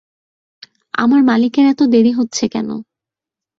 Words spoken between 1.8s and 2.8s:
দেরি হচ্ছে কেন?